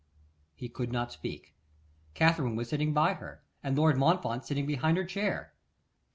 He 0.55 0.67
could 0.67 0.91
not 0.91 1.11
speak. 1.11 1.53
Katherine 2.15 2.55
was 2.55 2.69
sitting 2.69 2.91
by 2.91 3.13
her, 3.13 3.43
and 3.61 3.77
Lord 3.77 3.97
Montfort 3.97 4.43
standing 4.45 4.65
behind 4.65 4.97
her 4.97 5.05
chair. 5.05 5.53